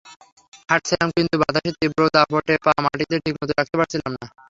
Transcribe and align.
হাঁটছিলাম 0.69 1.09
কিন্তু 1.17 1.35
বাতাসের 1.41 1.75
তীব্র 1.79 2.01
দাপটে 2.15 2.53
পা 2.65 2.73
মাটিতে 2.83 3.15
ঠিকমত 3.23 3.49
রাখতে 3.51 3.75
পারছিলাম 3.79 4.11
না। 4.15 4.25